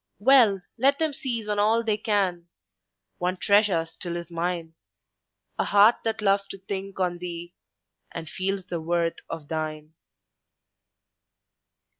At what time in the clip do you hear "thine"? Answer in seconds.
9.47-9.93